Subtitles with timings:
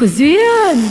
[0.00, 0.88] của Duyên.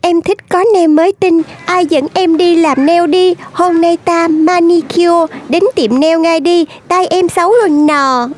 [0.00, 1.42] Em thích có nail mới tinh.
[1.64, 3.34] Ai dẫn em đi làm nail đi.
[3.52, 5.34] Hôm nay ta manicure.
[5.48, 6.66] Đến tiệm nail ngay đi.
[6.88, 8.28] Tay em xấu rồi nò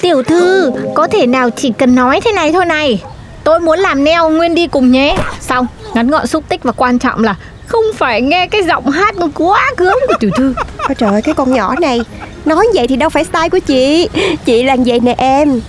[0.00, 3.02] Tiểu thư, có thể nào chỉ cần nói thế này thôi này.
[3.44, 5.16] Tôi muốn làm neo Nguyên đi cùng nhé.
[5.40, 7.34] Xong, ngắn gọn xúc tích và quan trọng là
[7.66, 10.54] Không phải nghe cái giọng hát quá gớm của tiểu thư.
[10.78, 12.00] Ôi trời ơi cái con nhỏ này.
[12.44, 14.08] Nói vậy thì đâu phải style của chị.
[14.44, 15.60] Chị là vậy nè em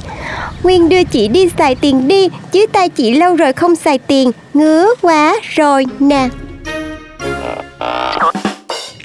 [0.65, 4.31] Nguyên đưa chị đi xài tiền đi, Chứ tay chị lâu rồi không xài tiền.
[4.53, 6.29] Ngứa quá rồi nè.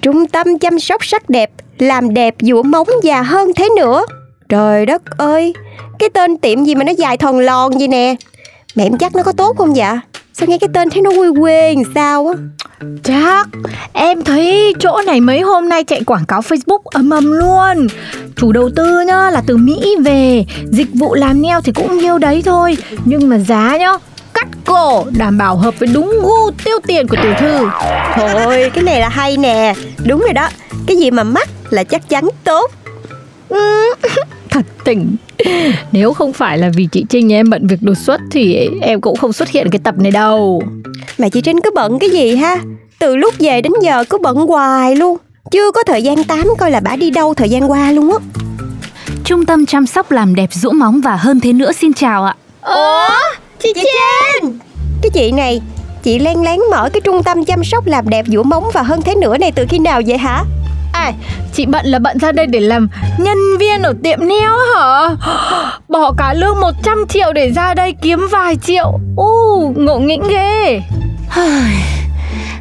[0.02, 4.04] Trung tâm chăm sóc sắc đẹp, Làm đẹp dũa móng già hơn thế nữa.
[4.48, 5.54] Trời đất ơi,
[5.98, 8.14] Cái tên tiệm gì mà nó dài thòn lòn vậy nè?
[8.74, 10.00] Mẹ em chắc nó có tốt không dạ?
[10.40, 12.34] Sao nghe cái tên thấy nó quê quê làm sao á?
[13.02, 13.48] Chắc,
[13.92, 17.86] em thấy chỗ này mấy hôm nay chạy quảng cáo Facebook ầm ầm luôn.
[18.36, 20.44] Chủ đầu tư nhá là từ Mỹ về.
[20.70, 22.76] Dịch vụ làm neo thì cũng nhiêu đấy thôi.
[23.04, 23.92] Nhưng mà giá nhá
[24.34, 27.68] Cắt cổ đảm bảo hợp với đúng gu tiêu tiền của tiểu thư.
[28.14, 29.74] Thôi cái này là hay nè.
[30.06, 30.48] Đúng rồi đó.
[30.86, 32.70] Cái gì mà mắc là chắc chắn tốt.
[34.50, 35.16] Thật tỉnh
[35.92, 39.00] Nếu không phải là vì chị Trinh nhà em bận việc đột xuất Thì em
[39.00, 40.62] cũng không xuất hiện cái tập này đâu.
[41.18, 42.56] Mà chị Trinh cứ bận cái gì ha?
[42.98, 45.16] Từ lúc về đến giờ cứ bận hoài luôn.
[45.50, 48.18] Chưa có thời gian tám coi là bả đi đâu thời gian qua luôn á.
[49.24, 52.34] Trung tâm chăm sóc làm đẹp rũ móng và hơn thế nữa xin chào ạ.
[52.62, 53.08] Ủa?
[53.62, 54.58] Chị Trinh.
[55.02, 55.60] Cái chị này
[56.02, 59.02] Chị len lén mở cái trung tâm chăm sóc làm đẹp dũa móng và hơn
[59.02, 60.44] thế nữa này từ khi nào vậy hả?
[61.00, 61.12] À,
[61.52, 62.88] chị bận là bận ra đây để làm
[63.18, 65.08] nhân viên ở tiệm neo hả?
[65.88, 69.00] Bỏ cả lương 100 triệu để ra đây kiếm vài triệu.
[69.16, 70.82] U, ngộ nghĩnh ghê.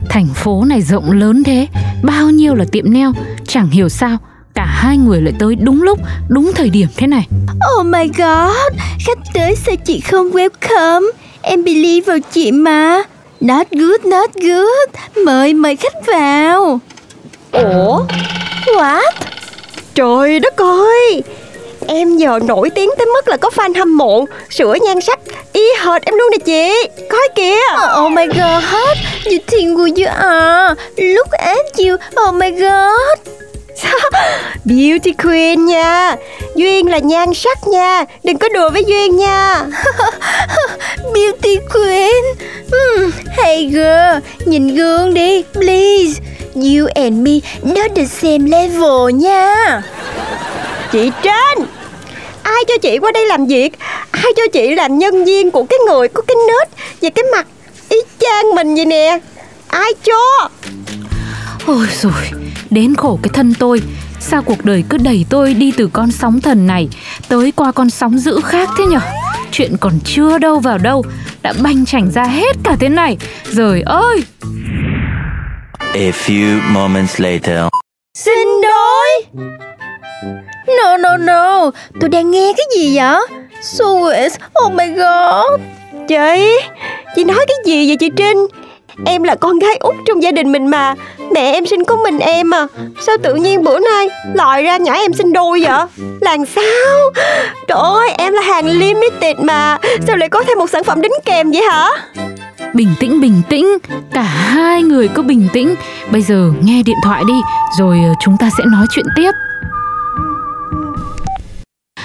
[0.09, 1.67] Thành phố này rộng lớn thế.
[2.03, 3.13] Bao nhiêu là tiệm neo?
[3.47, 4.17] Chẳng hiểu sao
[4.53, 7.27] Cả hai người lại tới đúng lúc Đúng thời điểm thế này.
[7.77, 11.03] Oh my god Khách tới sao chị không welcome?
[11.41, 13.03] Em believe vào chị mà.
[13.41, 14.89] Not good, not good.
[15.25, 16.79] Mời, mời khách vào.
[17.51, 18.01] Ủa?
[18.75, 19.13] What?
[19.95, 21.23] Trời đất ơi.
[21.87, 25.19] Em giờ nổi tiếng tới mức là có fan hâm mộ Sửa nhan sắc
[25.53, 26.89] Y hệt em luôn nè chị.
[27.09, 27.59] Coi kìa.
[28.05, 28.63] Oh my god
[29.25, 31.97] You think who you are Look at you
[32.27, 33.19] Oh my god.
[34.65, 36.15] Beauty queen nha.
[36.55, 38.05] Duyên là nhan sắc nha.
[38.23, 39.65] Đừng có đùa với Duyên nha.
[41.13, 42.23] Beauty queen.
[42.71, 46.13] Hmm, Hey girl Nhìn gương đi Please
[46.61, 49.81] You and me Not the same level nha.
[50.91, 51.65] Chị Trinh
[52.43, 53.73] Ai cho chị qua đây làm việc?
[54.11, 56.69] Ai cho chị làm nhân viên của cái người có cái nết
[57.01, 57.47] Và cái mặt
[57.89, 59.19] y chang mình vậy nè?
[59.67, 60.49] Ai cho?
[61.65, 63.81] Ôi rồi Đến khổ cái thân tôi.
[64.19, 66.87] Sao cuộc đời cứ đẩy tôi đi từ con sóng thần này
[67.27, 68.99] Tới qua con sóng dữ khác thế nhở?
[69.51, 71.03] Chuyện còn chưa đâu vào đâu
[71.41, 73.17] Đã banh chảnh ra hết cả thế này.
[73.51, 74.23] Rồi ơi
[75.93, 77.67] A few moments later.
[78.17, 79.43] Xin lỗi.
[80.67, 81.71] No no no.
[82.01, 83.27] Tôi đang nghe cái gì vậy?
[83.61, 84.29] So weird
[84.65, 85.59] Oh my god.
[86.07, 86.15] Chị
[87.15, 88.47] Chị nói cái gì vậy chị Trinh?
[89.05, 90.95] Em là con gái út trong gia đình mình mà.
[91.31, 92.67] Mẹ em sinh có mình em à
[93.01, 95.85] Sao tự nhiên bữa nay Lòi ra nhỏ em sinh đôi vậy?
[96.21, 97.11] Làm sao?
[97.67, 99.77] Trời ơi em là hàng limited mà.
[100.07, 101.89] Sao lại có thêm một sản phẩm đính kèm vậy hả
[102.73, 103.65] Bình tĩnh bình tĩnh.
[104.13, 105.75] Cả hai người cứ bình tĩnh.
[106.11, 107.33] Bây giờ nghe điện thoại đi
[107.79, 109.31] Rồi ờ, chúng ta sẽ nói chuyện tiếp.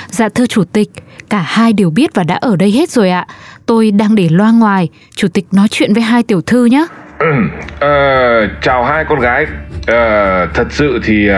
[0.08, 0.88] Dạ thưa chủ tịch
[1.28, 3.26] Cả hai đều biết và đã ở đây hết rồi ạ.
[3.66, 4.88] Tôi đang để loa ngoài.
[5.16, 6.87] Chủ tịch nói chuyện với hai tiểu thư nhé.
[7.19, 7.32] Ừ,
[7.81, 9.43] ờ, chào hai con gái.
[9.43, 11.34] Uh, Thật sự thì uh,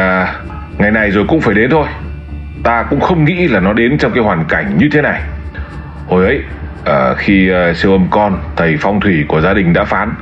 [0.78, 1.86] ngày này rồi cũng phải đến thôi.
[2.62, 5.20] Ta cũng không nghĩ là nó đến trong cái hoàn cảnh như thế này.
[6.08, 6.40] Hồi ấy
[6.86, 10.14] à, khi à, siêu âm con Thầy phong thủy của gia đình đã phán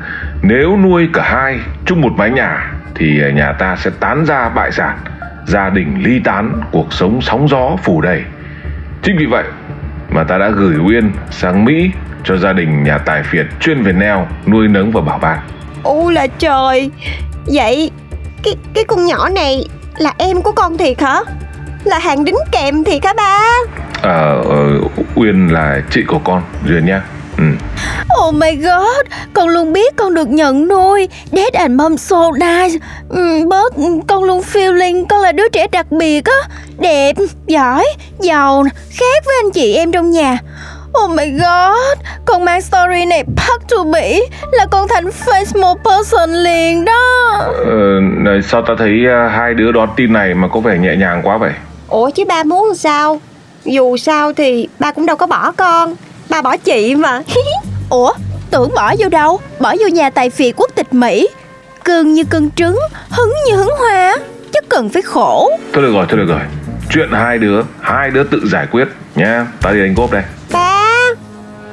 [0.42, 4.48] Nếu nuôi cả hai chung một mái nhà Thì ờ, nhà ta sẽ tán ra
[4.48, 4.98] bại sản
[5.46, 8.22] Gia đình ly tán Cuộc sống sóng gió phủ đầy
[9.02, 9.44] Chính vì vậy
[10.08, 11.90] mà ta đã gửi Uyên sang Mỹ
[12.24, 15.38] cho gia đình nhà tài phiệt chuyên về neo, nuôi nấng và bảo ban.
[15.82, 16.90] ô là trời
[17.46, 17.90] Vậy
[18.42, 19.68] cái cái con nhỏ này
[19.98, 21.20] là em của con thiệt hả?
[21.84, 23.40] Là hàng đính kèm thiệt hả ba?
[24.04, 24.80] Ờ, ờ,
[25.14, 27.02] Uyên là chị của con, Duyên nhá.
[27.38, 27.44] Ừ.
[28.26, 32.78] Oh my god, con luôn biết con được nhận nuôi Dad and mom so nice
[33.08, 33.74] ừ, Bớt,
[34.08, 37.12] con luôn feeling con là đứa trẻ đặc biệt á Đẹp,
[37.46, 37.84] giỏi,
[38.18, 40.38] giàu, khác với anh chị em trong nhà
[41.04, 44.20] Oh my god, con mang story này back to Bỉ
[44.52, 47.26] Là con thành famous person liền đó
[47.64, 50.96] Ờ, này, sao ta thấy à, hai đứa đón tin này mà có vẻ nhẹ
[50.96, 51.52] nhàng quá vậy?
[51.88, 53.20] Ủa chứ ba muốn làm sao?
[53.64, 55.94] Dù sao thì ba cũng đâu có bỏ con.
[56.28, 57.22] Ba bỏ chị mà.
[57.90, 58.12] Ủa,
[58.50, 59.40] tưởng bỏ vô đâu?
[59.60, 61.28] Bỏ vô nhà tài phiệt quốc tịch Mỹ.
[61.84, 62.78] Cưng như cưng trứng,
[63.10, 64.16] hứng như hứng hoa.
[64.52, 65.50] Chắc cần phải khổ.
[65.72, 66.40] Thôi được rồi, thôi được rồi.
[66.90, 69.46] Chuyện hai đứa, hai đứa tự giải quyết nhá.
[69.62, 70.22] Ta đi đánh gốp đây.
[70.52, 70.84] Ba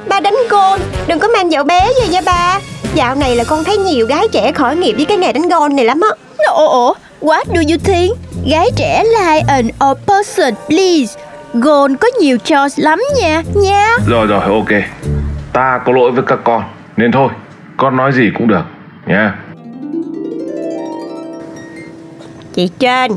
[0.08, 2.60] Ba đánh gôn Đừng có mang vợ bé về nha ba.
[2.94, 5.76] Dạo này là con thấy nhiều gái trẻ khởi nghiệp với cái nghề đánh gôn
[5.76, 6.08] này lắm á.
[6.56, 8.16] Ủa, ủa, what do you think?
[8.46, 11.14] Gái trẻ like an old person, please
[11.54, 14.82] Gold có nhiều choice lắm nha, nha Rồi rồi, ok.
[15.52, 16.62] Ta có lỗi với các con,
[16.96, 17.28] nên thôi,
[17.76, 18.62] con nói gì cũng được
[19.06, 19.34] nhá.
[22.54, 23.12] Chị trên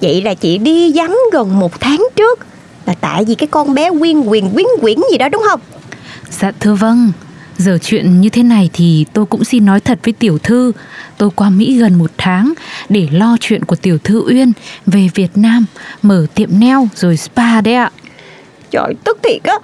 [0.00, 2.38] Vậy là chị đi vắng gần một tháng trước
[2.86, 5.60] Là tại vì cái con bé quyên quyền quyến quyển gì đó đúng không
[6.30, 7.12] Dạ thưa vâng
[7.56, 10.72] Giờ chuyện như thế này thì tôi cũng xin nói thật với tiểu thư
[11.18, 12.52] Tôi qua Mỹ gần một tháng
[12.88, 14.52] để lo chuyện của tiểu thư Uyên
[14.86, 15.66] về Việt Nam,
[16.02, 17.90] Mở tiệm neo rồi spa đấy ạ.
[18.70, 19.54] Trời, tức thiệt á.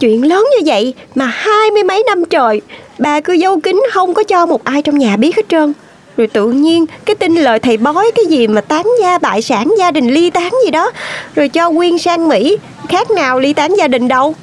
[0.00, 2.60] Chuyện lớn như vậy mà hai mươi mấy năm trời,
[2.98, 5.72] Bà cứ giấu kín không có cho một ai trong nhà biết hết trơn.
[6.16, 9.74] Rồi tự nhiên cái tin lời thầy bói cái gì mà tán gia bại sản,
[9.78, 10.90] gia đình ly tán gì đó,
[11.34, 12.56] Rồi cho Quyên sang Mỹ,
[12.88, 14.34] Khác nào ly tán gia đình đâu.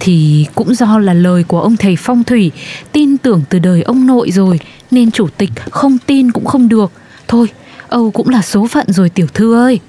[0.00, 2.50] Thì cũng do là lời của ông thầy phong thủy,
[2.92, 4.60] Tin tưởng từ đời ông nội rồi,
[4.90, 6.92] Nên chủ tịch không tin cũng không được.
[7.28, 7.48] Thôi,
[7.88, 9.80] Âu cũng là số phận rồi, tiểu thư ơi.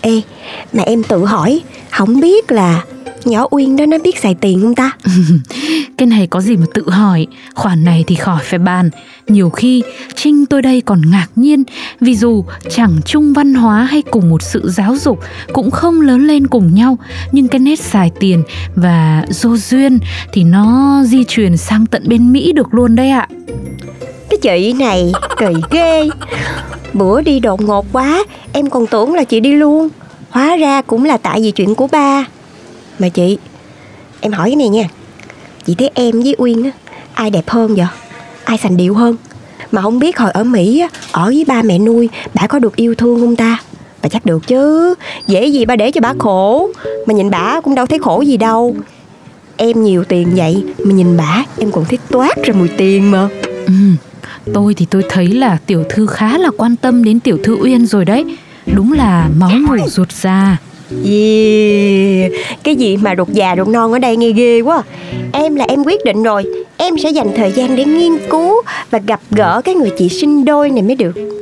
[0.00, 0.20] Ê,
[0.72, 1.60] mà em tự hỏi,
[1.90, 2.84] Không biết là
[3.26, 4.92] nhỏ Uyên đó nó biết xài tiền không ta?
[5.98, 7.26] Cái này có gì mà tự hỏi.
[7.54, 8.90] Khoản này thì khỏi phải bàn.
[9.28, 9.82] Nhiều khi
[10.14, 11.64] Trinh tôi đây còn ngạc nhiên
[12.00, 15.20] Vì dù chẳng chung văn hóa hay cùng một sự giáo dục
[15.52, 16.98] Cũng không lớn lên cùng nhau
[17.32, 18.42] Nhưng cái nét xài tiền
[18.74, 19.98] và dô duyên
[20.32, 23.28] Thì nó di truyền sang tận bên Mỹ được luôn đấy ạ.
[24.30, 26.08] Cái chị này kỳ ghê.
[26.92, 29.88] Bữa đi đột ngột quá Em còn tưởng là chị đi luôn.
[30.30, 32.24] Hóa ra cũng là tại vì chuyện của ba
[33.02, 33.38] mà chị
[34.20, 34.84] Em hỏi cái này nha.
[35.66, 36.70] Chị thấy em với Uyên á
[37.14, 37.86] Ai đẹp hơn vậy?
[38.44, 39.16] Ai sành điệu hơn?
[39.72, 42.76] Mà không biết hồi ở Mỹ á Ở với ba mẹ nuôi Bà có được
[42.76, 43.58] yêu thương không ta?
[44.02, 44.94] Bà chắc được chứ.
[45.26, 46.70] Dễ gì ba để cho bà khổ
[47.06, 48.76] Mà nhìn bà cũng đâu thấy khổ gì đâu.
[49.56, 53.28] Em nhiều tiền vậy Mà nhìn bà em còn thấy toát ra mùi tiền mà.
[53.66, 53.72] Ừ,
[54.54, 57.86] Tôi thì tôi thấy là tiểu thư khá là quan tâm đến tiểu thư Uyên
[57.86, 58.36] rồi đấy.
[58.66, 60.56] Đúng là máu mủ ruột già.
[61.04, 62.32] Yeah.
[62.62, 64.82] Cái gì mà ruột già ruột non ở đây nghe ghê quá.
[65.32, 66.44] Em là em quyết định rồi.
[66.76, 70.44] Em sẽ dành thời gian để nghiên cứu Và gặp gỡ cái người chị sinh
[70.44, 71.41] đôi này mới được.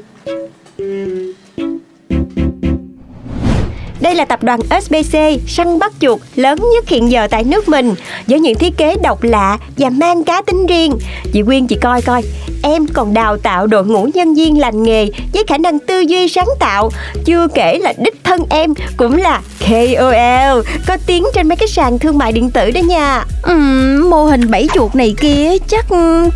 [4.10, 7.94] Đây là tập đoàn SBC săn bắt chuột lớn nhất hiện giờ tại nước mình
[8.26, 10.98] với những thiết kế độc lạ và mang cá tính riêng.
[11.32, 12.22] Chị Quyên chị coi coi,
[12.62, 16.28] em còn đào tạo đội ngũ nhân viên lành nghề với khả năng tư duy
[16.28, 16.90] sáng tạo.
[17.24, 21.98] Chưa kể là đích thân em cũng là KOL, có tiếng trên mấy cái sàn
[21.98, 23.24] thương mại điện tử đó nha.
[23.42, 25.86] Ừm, mô hình bẫy chuột này kia chắc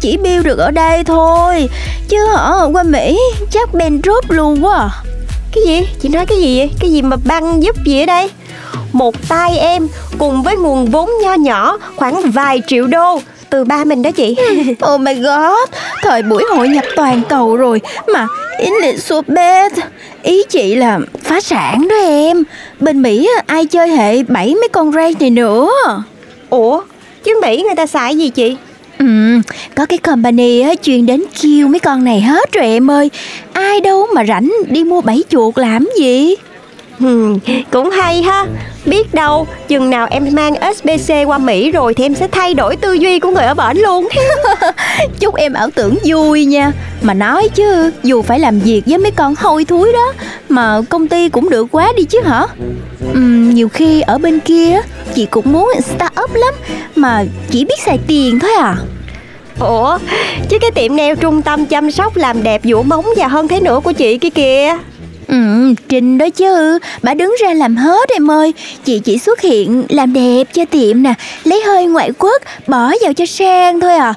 [0.01, 1.69] chỉ build được ở đây thôi
[2.09, 3.19] Chứ ở qua Mỹ
[3.51, 5.14] chắc Ben drop luôn quá à.
[5.55, 5.89] Cái gì?
[6.01, 6.71] Chị nói cái gì vậy?
[6.81, 8.31] Cái gì mà băng giúp gì ở đây?
[8.93, 13.21] Một tay em cùng với nguồn vốn nho nhỏ khoảng vài triệu đô
[13.51, 14.37] từ ba mình đó chị.
[14.93, 15.69] Oh my god,
[16.03, 17.81] thời buổi hội nhập toàn cầu rồi
[18.13, 18.27] Mà
[18.59, 19.73] in so bad
[20.23, 22.43] Ý chị là phá sản đó em
[22.81, 25.71] Bên Mỹ ai chơi hệ bảy mấy con ray này nữa
[26.51, 26.83] Ủa,
[27.25, 28.57] chứ Mỹ người ta xài gì chị?
[29.55, 33.11] Ừ, có cái company á, chuyên đến kêu mấy con này hết rồi em ơi.
[33.53, 36.35] Ai đâu mà rảnh đi mua bảy chuột làm gì?
[36.99, 37.39] Hmm,
[37.71, 38.47] cũng hay ha.
[38.87, 42.77] Biết đâu chừng nào em mang SBC qua Mỹ rồi Thì em sẽ thay đổi
[42.77, 44.09] tư duy của người ở bển luôn.
[45.21, 46.73] Chúc em ảo tưởng vui nha.
[47.03, 50.13] Mà nói chứ Dù phải làm việc với mấy con hôi thúi đó
[50.49, 52.47] Mà công ty cũng được quá đi chứ hả?
[53.15, 54.81] Ừm, Nhiều khi ở bên kia
[55.15, 56.55] Chị cũng muốn start up lắm
[56.95, 58.77] Mà chỉ biết xài tiền thôi à
[59.61, 59.99] Ủa,
[60.49, 63.61] chứ cái tiệm nail trung tâm chăm sóc làm đẹp vũ móng và hơn thế
[63.61, 64.77] nữa của chị kia kìa.
[65.29, 66.79] Ừ, Trinh đó chứ.
[67.03, 68.55] Bà đứng ra làm hết em ơi.
[68.85, 71.15] Chị chỉ xuất hiện làm đẹp cho tiệm nè.
[71.45, 74.15] Lấy hơi ngoại quốc Bỏ vào cho sang thôi à.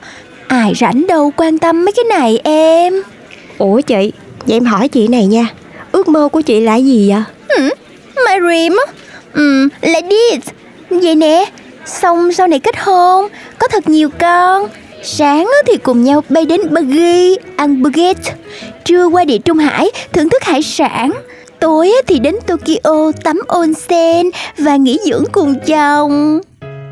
[0.48, 2.94] Ai rảnh đâu quan tâm mấy cái này em.
[3.58, 4.12] Ủa chị,
[4.46, 5.48] vậy em hỏi chị này nha.
[5.92, 7.70] Ước mơ của chị là gì vậy?
[8.16, 8.94] My dream á.
[9.34, 10.54] Ừ, like this
[10.90, 11.46] Vậy nè
[11.86, 13.28] Xong sau này kết hôn
[13.58, 14.68] Có thật nhiều con
[15.04, 18.34] Sáng thì cùng nhau bay đến Bali Ăn baguette.
[18.86, 21.12] Trưa qua địa Trung Hải Thưởng thức hải sản.
[21.60, 26.40] Tối thì đến Tokyo tắm onsen Và nghỉ dưỡng cùng chồng.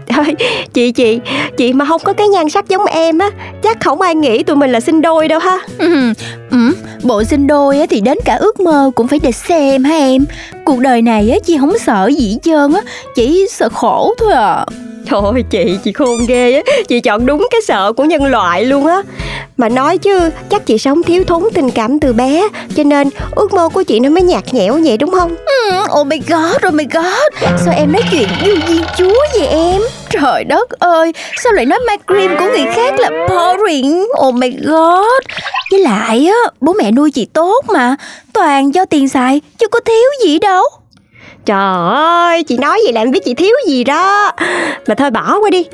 [0.07, 0.35] Thôi,
[0.73, 1.19] chị chị,
[1.57, 3.29] chị mà không có cái nhan sắc giống em á
[3.63, 5.59] Chắc không ai nghĩ tụi mình là sinh đôi đâu ha.
[5.77, 6.13] Ừ,
[6.51, 6.57] ừ,
[7.03, 10.25] Bộ sinh đôi á thì đến cả ước mơ cũng phải để xem ha em.
[10.65, 12.81] Cuộc đời này á chị không sợ gì hết trơn á
[13.15, 14.65] Chỉ sợ khổ thôi à
[15.07, 16.61] Thôi chị, chị khôn ghê á.
[16.87, 19.01] Chị chọn đúng cái sợ của nhân loại luôn á.
[19.57, 23.53] Mà nói chứ, chắc chị sống thiếu thốn tình cảm từ bé Cho nên ước
[23.53, 25.35] mơ của chị nó mới nhạt nhẽo vậy đúng không?
[25.45, 27.49] ừ, Oh my god, oh my god.
[27.65, 29.81] Sao em nói chuyện như viên chúa vậy em?
[30.09, 31.11] Trời đất ơi
[31.43, 34.07] Sao lại nói my cream của người khác là boring?
[34.27, 35.23] Oh my god.
[35.71, 37.95] Với lại á Bố mẹ nuôi chị tốt mà.
[38.33, 40.63] Toàn cho tiền xài Chứ có thiếu gì đâu.
[41.45, 44.31] Trời ơi, chị nói vậy là em biết chị thiếu gì đó.
[44.87, 45.65] Mà thôi bỏ qua đi.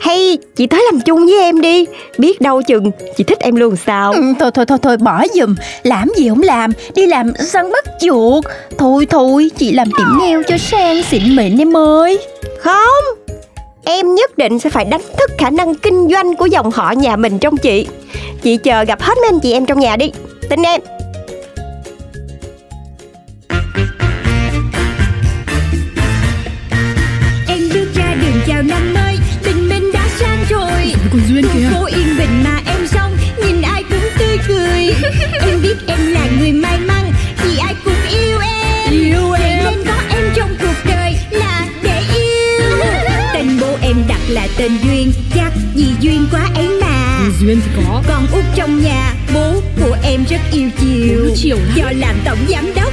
[0.00, 1.86] Hay chị tới làm chung với em đi.
[2.18, 4.12] Biết đâu chừng chị thích em luôn sao.
[4.12, 5.54] Ừ, Thôi thôi thôi thôi bỏ giùm.
[5.82, 8.44] Làm gì không làm Đi làm săn bắt chuột.
[8.78, 12.18] Thôi thôi Chị làm tiệm nail cho sang xịn mịn em ơi.
[12.60, 13.04] Không
[13.84, 17.16] Em nhất định sẽ phải đánh thức khả năng kinh doanh của dòng họ nhà
[17.16, 17.86] mình trong chị.
[18.42, 20.12] Chị chờ gặp hết mấy anh chị em trong nhà đi.
[20.50, 20.80] Tin em Em
[28.60, 30.94] chào năm mới Tình mình đã sang rồi.
[31.12, 34.84] Còn Duyên Khu phố yên bình mà em xong Nhìn ai cũng tươi cười.
[35.40, 37.12] Em biết em là người may mắn
[37.44, 38.92] Vì ai cũng yêu em.
[38.92, 39.64] Yêu em.
[39.64, 42.76] Nên có em trong cuộc đời là để yêu.
[43.34, 47.20] Tên bố em đặt là tên Duyên Chắc vì duyên quá ấy mà.
[47.40, 48.02] Duyên thì có.
[48.08, 51.34] Con út trong nhà Bố của em rất yêu chiều.
[51.36, 51.58] Chiều.
[51.74, 52.92] Do làm tổng giám đốc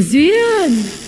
[0.00, 1.07] đời Là